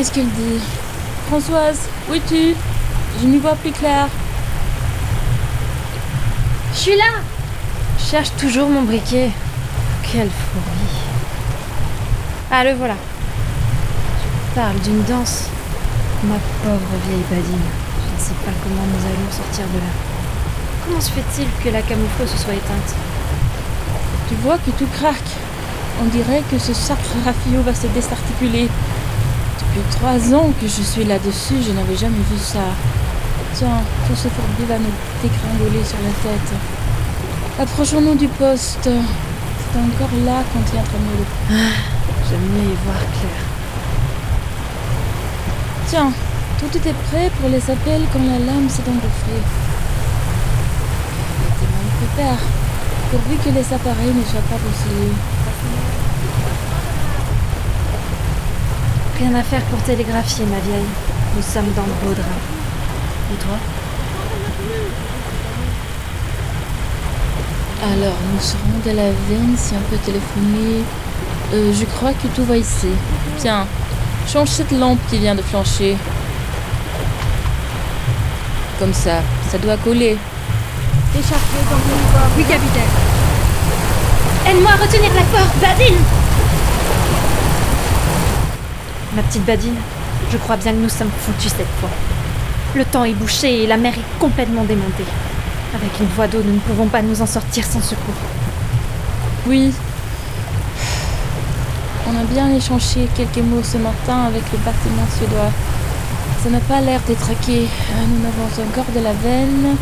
[0.00, 0.62] Qu'est-ce qu'il dit
[1.26, 2.54] Françoise, où es-tu
[3.20, 4.08] Je n'y vois plus clair.
[6.72, 7.20] Je suis là
[7.98, 9.30] Je cherche toujours mon briquet.
[10.10, 10.88] Quelle fourmi.
[12.50, 12.94] Ah, le voilà.
[12.94, 15.50] Tu parles d'une danse.
[16.24, 17.68] Ma pauvre vieille badine.
[18.06, 19.92] Je ne sais pas comment nous allons sortir de là.
[20.86, 22.94] Comment se fait-il que la camoufleuse se soit éteinte
[24.30, 25.36] Tu vois que tout craque.
[26.02, 28.70] On dirait que ce sacre raffio va se désarticuler.
[29.70, 32.58] Depuis trois ans que je suis là-dessus, je n'avais jamais vu ça.
[33.54, 36.50] Tiens, tout ce fourbi va nous dégringoler sur la tête.
[37.60, 38.82] Approchons-nous du poste.
[38.82, 41.26] C'est encore là qu'on tiendra mieux le...
[41.52, 41.76] Ah,
[42.28, 43.40] J'aime mieux y voir clair.
[45.88, 46.12] Tiens,
[46.58, 49.42] tout était prêt pour les appels quand la lame s'est engouffrée.
[51.42, 52.42] J'étais mal prépare,
[53.10, 55.14] pourvu que les appareils ne soient pas bousillés.
[59.20, 60.88] Rien à faire pour télégraphier, ma vieille.
[61.36, 62.40] Nous sommes dans le beau drap.
[63.30, 63.58] Et toi?
[67.82, 70.82] Alors, nous serons de la veine si on peut téléphoner.
[71.52, 72.88] Euh, je crois que tout va ici.
[73.36, 73.66] Tiens,
[74.26, 75.98] change cette lampe qui vient de flancher.
[78.78, 80.16] Comme ça, ça doit coller.
[81.12, 82.30] Déchargé dans porte.
[82.38, 82.88] Oui, capitaine.
[84.48, 86.19] Aide-moi à retenir la porte, Badine
[89.16, 89.74] Ma petite badine,
[90.30, 91.88] je crois bien que nous sommes foutus cette fois.
[92.74, 95.04] Le temps est bouché et la mer est complètement démontée.
[95.74, 98.14] Avec une voie d'eau, nous ne pouvons pas nous en sortir sans secours.
[99.48, 99.72] Oui.
[102.08, 105.50] On a bien échangé quelques mots ce matin avec le bâtiment suédois.
[106.44, 107.62] Ça n'a pas l'air d'être traqué.
[107.62, 109.76] Euh, Nous avons encore de la veine,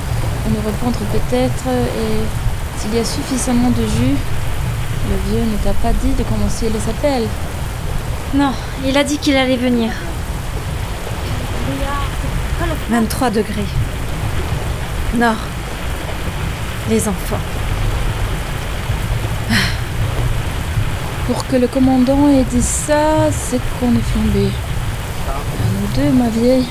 [0.46, 4.16] à nous répondre peut-être, et s'il y a suffisamment de jus,
[5.10, 7.28] le vieux ne t'a pas dit de commencer les appels.
[8.34, 8.52] Non,
[8.84, 9.90] il a dit qu'il allait venir.
[12.90, 13.64] 23 degrés.
[15.14, 15.36] Nord.
[16.90, 17.38] Les enfants.
[21.26, 24.48] Pour que le commandant ait dit ça, c'est qu'on est flambé.
[25.28, 25.32] À
[25.80, 26.66] nous deux, ma vieille.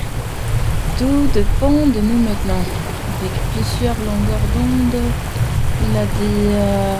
[0.98, 2.62] Tout dépend de nous maintenant.
[3.20, 5.02] Avec plusieurs longueurs d'onde,
[5.90, 6.46] il a dit...
[6.52, 6.98] euh,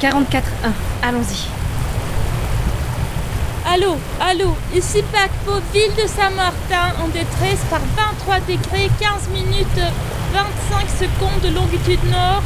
[0.00, 0.72] 44-1.
[1.02, 1.63] Allons-y.
[3.74, 9.82] Allô, allô, ici Paquebot, ville de Saint-Martin, en détresse par 23 degrés, 15 minutes,
[10.32, 12.44] 25 secondes de longitude nord,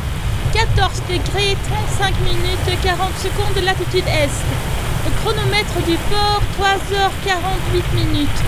[0.54, 1.54] 14 degrés,
[1.98, 4.32] 35 minutes, 40 secondes de latitude est.
[5.04, 8.40] Le chronomètre du port, 3h48 minutes.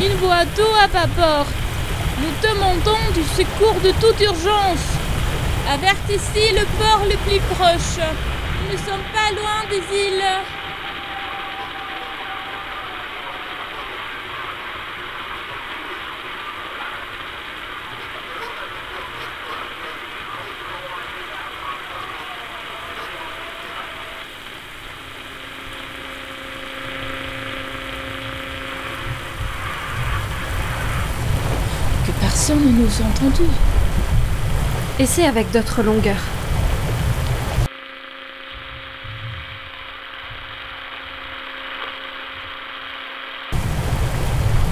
[0.00, 1.46] Une voie d'eau à bâbord.
[2.22, 4.86] Nous demandons du secours de toute urgence.
[5.68, 7.98] Avertissez le port le plus proche.
[8.62, 10.22] Nous ne sommes pas loin des îles.
[32.06, 32.12] Que
[32.84, 33.50] entendus.
[34.98, 36.24] Essaie avec d'autres longueurs.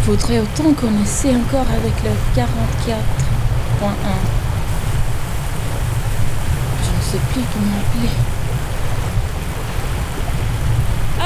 [0.03, 2.94] Faudrait autant qu'on essaie encore avec le 44.1.
[6.82, 8.12] Je ne sais plus comment appeler.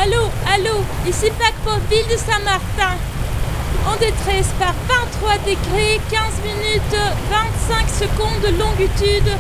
[0.01, 2.97] Allô, allô, ici Paquebot, ville de Saint-Martin.
[3.89, 6.97] En détresse par 23 degrés, 15 minutes,
[7.31, 9.33] 25 secondes de longitude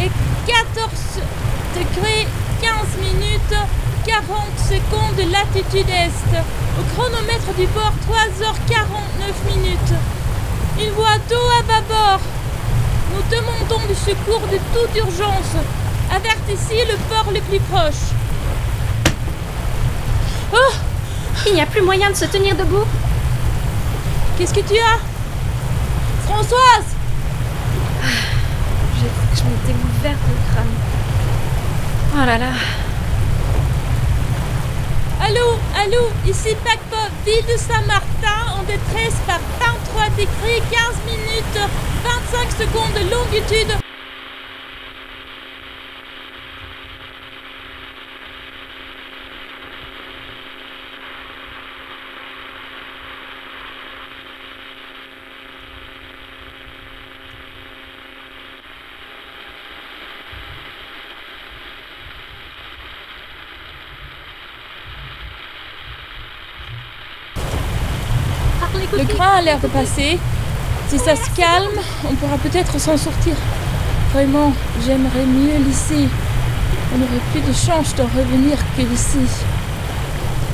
[0.00, 0.10] et
[0.46, 1.20] 14
[1.76, 2.26] degrés,
[2.62, 2.72] 15
[3.02, 3.54] minutes,
[4.06, 4.26] 40
[4.56, 6.22] secondes de latitude est.
[6.80, 9.92] Au chronomètre du bord, 3h49 minutes.
[10.80, 12.20] Une voie d'eau à bâbord.
[13.14, 15.54] Nous demandons du secours de toute urgence.
[16.10, 18.14] Avertissez le port le plus proche.
[20.54, 20.72] Oh
[21.46, 22.86] Il n'y a plus moyen de se tenir debout?
[24.42, 24.98] Qu'est-ce que tu as
[26.26, 26.96] Françoise
[28.96, 30.74] J'ai cru que je m'étais ouverte le crâne.
[32.14, 32.50] Oh là là.
[35.24, 41.70] Allô, allô, ici Paquebot, ville de Saint-Martin, en détresse par 23 degrés, 15 minutes,
[42.02, 43.81] 25 secondes de longitude.
[68.92, 70.18] Le grain a l'air de passer.
[70.88, 73.34] Si ça se calme, on pourra peut-être s'en sortir.
[74.12, 74.52] Vraiment,
[74.84, 76.08] j'aimerais mieux l'ici.
[76.94, 79.18] On n'aurait plus de chance d'en revenir que d'ici.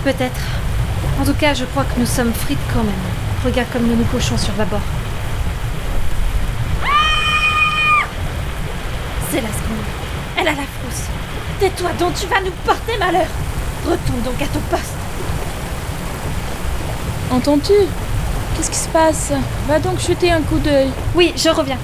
[0.05, 0.41] Peut-être.
[1.21, 2.95] En tout cas, je crois que nous sommes frites quand même.
[3.45, 4.81] Regarde comme nous nous couchons sur bâbord.
[9.31, 9.89] C'est la seconde.
[10.37, 11.07] Elle a la frousse.
[11.59, 13.27] Tais-toi donc, tu vas nous porter malheur.
[13.85, 14.95] Retourne donc à ton poste.
[17.33, 18.08] Entends-tu?
[18.59, 19.33] Qu'est-ce qui se passe
[19.69, 20.91] Va donc jeter un coup d'œil.
[21.15, 21.79] Oui, je reviens.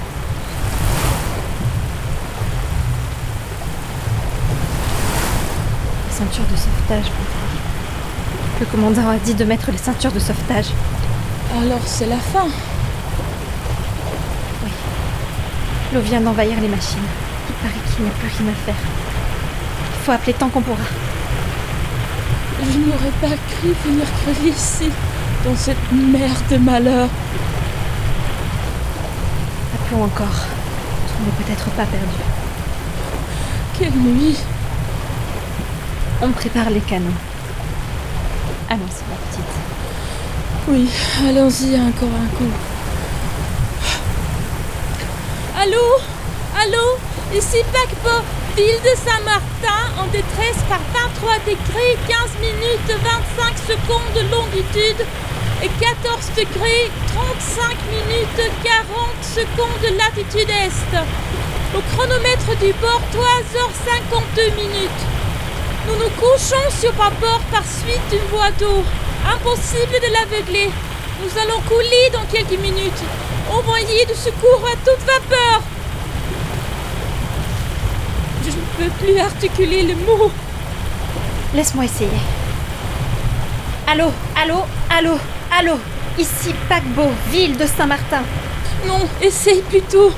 [6.09, 7.11] Les ceintures de sauvetage.
[8.59, 10.67] Le commandant a dit de mettre les ceintures de sauvetage.
[11.61, 12.47] Alors c'est la fin.
[15.93, 16.97] L'eau vient d'envahir les machines.
[17.47, 18.75] Il paraît qu'il n'y a plus rien à faire.
[19.93, 20.83] Il faut appeler tant qu'on pourra.
[22.59, 24.89] Je n'aurais pas cru venir crever ici,
[25.45, 27.07] dans cette mer de malheur.
[29.75, 30.41] Appelons encore.
[31.07, 32.23] Tout n'est peut-être pas perdu.
[33.77, 34.37] Quelle nuit
[36.21, 37.19] On prépare les canons.
[38.69, 39.53] Allons-y, ma petite.
[40.67, 40.89] Oui,
[41.29, 42.51] allons-y encore un coup.
[45.61, 45.85] Allô?
[46.59, 47.37] Allô?
[47.37, 48.23] Ici paquebot,
[48.55, 53.03] ville de Saint-Martin, en détresse par 23 degrés, 15 minutes,
[53.37, 55.05] 25 secondes de longitude
[55.63, 60.97] et 14 degrés, 35 minutes, 40 secondes de latitude est.
[61.75, 65.03] Au chronomètre du bord, 3h52 minutes.
[65.87, 68.83] Nous nous couchons sur bord par suite d'une voie d'eau.
[69.33, 70.69] Impossible de l'aveugler.
[71.21, 73.03] Nous allons couler dans quelques minutes.
[73.51, 75.61] Envoyez de secours à toute vapeur.
[78.43, 80.31] Je ne peux plus articuler le mot.
[81.53, 82.09] Laisse-moi essayer.
[83.87, 85.17] Allô, allô, allô,
[85.51, 85.77] allô.
[86.17, 88.23] Ici paquebot, ville de Saint-Martin.
[88.87, 90.13] Non, essaye plutôt.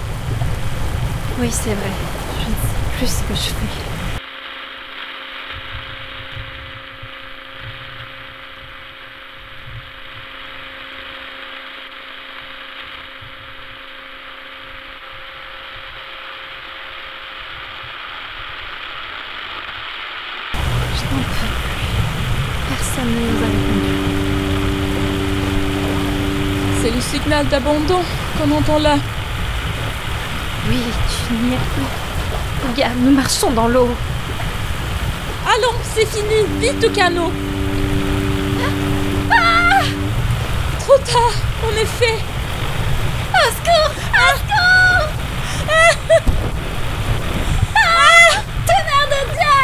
[1.39, 1.91] Oui, c'est vrai.
[2.39, 3.71] Je ne sais plus ce que je fais.
[20.95, 21.91] Je n'en peux plus.
[22.69, 23.93] Personne ne nous a répondu.
[26.79, 27.01] C'est le
[27.37, 28.01] signal d'abandon
[28.37, 28.95] qu'on entend là.
[30.69, 30.79] Oui,
[31.27, 32.69] tu n'y es plus.
[32.69, 33.89] Regarde, nous marchons dans l'eau.
[35.45, 37.31] Allons, c'est fini, vite au canot.
[39.31, 39.81] Ah
[40.79, 42.19] Trop tard, en effet.
[43.33, 45.07] Au secours Au secours
[47.75, 48.31] Ah
[48.65, 49.57] Tonnerre de Dieu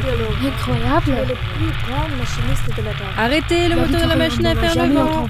[0.00, 1.28] Incroyable.
[1.28, 3.14] le plus grand machiniste de la Terre.
[3.18, 5.28] Arrêtez le moteur de la machine à faire le vent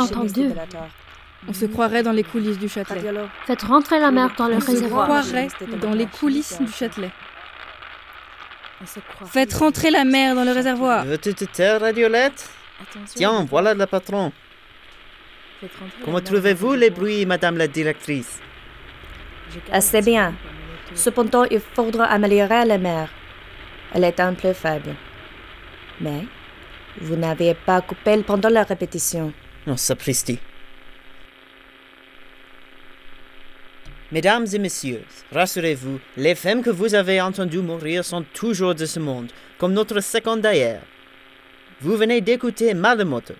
[0.00, 0.50] entendu.
[1.48, 3.02] On se croirait dans les coulisses du Châtelet.
[3.46, 5.06] Faites rentrer la mer dans le On se réservoir.
[5.06, 5.48] croirait
[5.80, 7.10] dans les coulisses du Châtelet.
[8.80, 9.26] On se croit.
[9.26, 11.04] Faites rentrer la mer dans le réservoir.
[11.04, 12.48] Veux-tu te taire, Radiolette?
[13.14, 14.32] Tiens, voilà le patron.
[16.04, 16.98] Comment trouvez-vous les réservoir.
[17.00, 18.40] bruits, madame la directrice?
[19.72, 20.34] Assez bien.
[20.88, 20.96] tout.
[20.96, 23.08] Cependant, il faudra améliorer la mer.
[23.94, 24.94] Elle est un peu faible.
[26.00, 26.24] Mais
[27.00, 29.32] vous n'avez pas coupé pendant la répétition.
[29.66, 30.38] Non, sapristi.
[34.10, 38.98] Mesdames et messieurs, rassurez-vous, les femmes que vous avez entendues mourir sont toujours de ce
[38.98, 40.80] monde, comme notre second d'ailleurs.
[41.82, 43.34] Vous venez d'écouter Mademoto,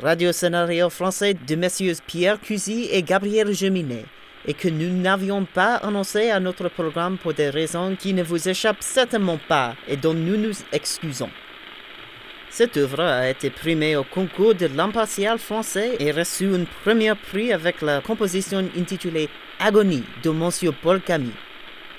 [0.00, 4.06] radio-scénario français de messieurs Pierre Cusy et Gabriel Geminet,
[4.46, 8.48] et que nous n'avions pas annoncé à notre programme pour des raisons qui ne vous
[8.48, 11.30] échappent certainement pas et dont nous nous excusons.
[12.50, 17.52] Cette œuvre a été primée au concours de l'impartial français et reçu un premier prix
[17.52, 21.32] avec la composition intitulée Agonie de Monsieur Paul Camille.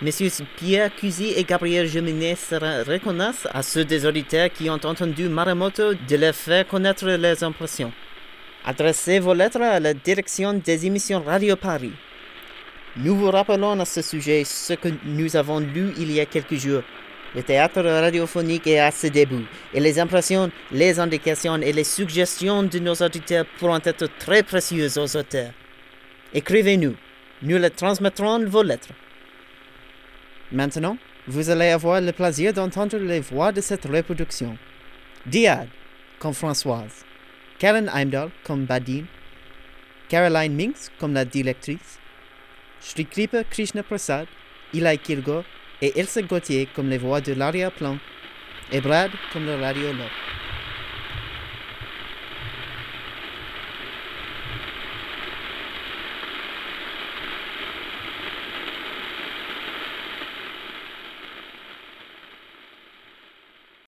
[0.02, 5.28] Messieurs Pierre Cusy et Gabriel Geminet se reconnaissent à ceux des auditeurs qui ont entendu
[5.30, 7.92] Maremoto de leur faire connaître leurs impressions.
[8.66, 11.94] Adressez vos lettres à la direction des émissions Radio Paris.
[12.98, 16.56] Nous vous rappelons à ce sujet ce que nous avons lu il y a quelques
[16.56, 16.82] jours.
[17.36, 22.64] Le théâtre radiophonique est à ses débuts et les impressions, les indications et les suggestions
[22.64, 25.52] de nos auditeurs pourront être très précieuses aux auteurs.
[26.34, 26.96] Écrivez-nous,
[27.42, 28.94] nous les transmettrons vos lettres.
[30.54, 30.98] Maintenant,
[31.28, 34.58] vous allez avoir le plaisir d'entendre les voix de cette reproduction.
[35.26, 35.68] Diad
[36.20, 37.04] comme Françoise,
[37.60, 39.08] Karen Heimdall comme Badine,
[40.08, 42.00] Caroline Minks comme la directrice,
[42.82, 44.28] Shri Kripa Krishna Prasad,
[44.74, 45.44] Eli Kilgore
[45.82, 47.98] et Elsa Gauthier comme les voix de l'arrière-plan,
[48.72, 50.25] et Brad comme le radiologue.